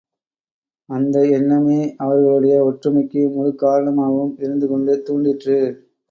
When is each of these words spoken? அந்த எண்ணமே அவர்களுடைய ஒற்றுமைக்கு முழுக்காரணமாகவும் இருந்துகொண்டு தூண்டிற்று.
அந்த 0.89 1.17
எண்ணமே 1.29 1.77
அவர்களுடைய 1.97 2.55
ஒற்றுமைக்கு 2.63 3.21
முழுக்காரணமாகவும் 3.35 4.33
இருந்துகொண்டு 4.39 4.95
தூண்டிற்று. 5.07 5.59